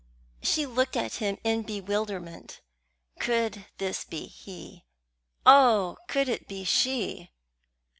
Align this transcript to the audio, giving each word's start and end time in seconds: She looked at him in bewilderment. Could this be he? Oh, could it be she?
She 0.41 0.65
looked 0.65 0.97
at 0.97 1.17
him 1.17 1.37
in 1.43 1.61
bewilderment. 1.61 2.59
Could 3.19 3.67
this 3.77 4.03
be 4.03 4.25
he? 4.25 4.83
Oh, 5.45 5.97
could 6.07 6.27
it 6.27 6.47
be 6.47 6.63
she? 6.63 7.29